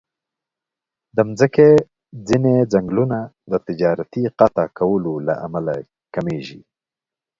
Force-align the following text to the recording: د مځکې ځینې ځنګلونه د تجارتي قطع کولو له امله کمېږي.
د 1.15 1.17
مځکې 1.29 1.67
ځینې 2.27 2.53
ځنګلونه 2.73 3.19
د 3.51 3.53
تجارتي 3.67 4.23
قطع 4.39 4.65
کولو 4.77 5.13
له 5.27 5.33
امله 5.45 5.73
کمېږي. 6.13 6.61